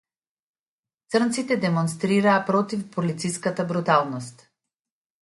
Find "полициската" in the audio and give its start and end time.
2.99-3.71